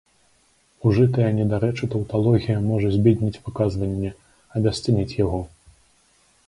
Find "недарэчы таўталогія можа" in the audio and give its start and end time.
1.39-2.87